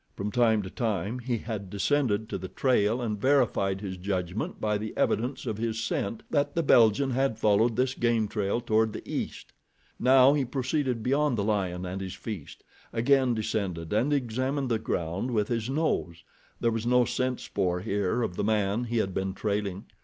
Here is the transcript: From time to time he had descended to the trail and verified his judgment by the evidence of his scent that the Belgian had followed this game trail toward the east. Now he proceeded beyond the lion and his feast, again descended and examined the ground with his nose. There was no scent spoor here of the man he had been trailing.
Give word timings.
From 0.15 0.31
time 0.31 0.63
to 0.63 0.69
time 0.71 1.19
he 1.19 1.37
had 1.37 1.69
descended 1.69 2.27
to 2.29 2.39
the 2.39 2.47
trail 2.47 3.03
and 3.03 3.21
verified 3.21 3.81
his 3.81 3.97
judgment 3.97 4.59
by 4.59 4.79
the 4.79 4.97
evidence 4.97 5.45
of 5.45 5.59
his 5.59 5.79
scent 5.83 6.23
that 6.31 6.55
the 6.55 6.63
Belgian 6.63 7.11
had 7.11 7.37
followed 7.37 7.75
this 7.75 7.93
game 7.93 8.27
trail 8.27 8.61
toward 8.61 8.93
the 8.93 9.07
east. 9.07 9.53
Now 9.99 10.33
he 10.33 10.43
proceeded 10.43 11.03
beyond 11.03 11.37
the 11.37 11.43
lion 11.43 11.85
and 11.85 12.01
his 12.01 12.15
feast, 12.15 12.63
again 12.91 13.35
descended 13.35 13.93
and 13.93 14.11
examined 14.11 14.69
the 14.69 14.79
ground 14.79 15.29
with 15.29 15.49
his 15.49 15.69
nose. 15.69 16.23
There 16.59 16.71
was 16.71 16.87
no 16.87 17.05
scent 17.05 17.39
spoor 17.39 17.81
here 17.81 18.23
of 18.23 18.37
the 18.37 18.43
man 18.43 18.85
he 18.85 18.97
had 18.97 19.13
been 19.13 19.35
trailing. 19.35 19.85